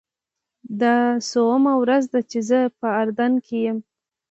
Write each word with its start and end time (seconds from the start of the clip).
دا 0.81 0.95
څوومه 1.29 1.73
ورځ 1.81 2.03
ده 2.13 2.19
چې 2.31 2.39
زه 2.49 2.59
په 2.79 2.87
اردن 2.99 3.33
کې 3.45 3.57
یم. 3.65 3.77